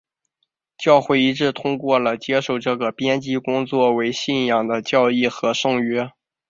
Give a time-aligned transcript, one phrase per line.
[0.79, 6.09] 教会一致通过了接受这个编辑工作为信仰的教义和圣约。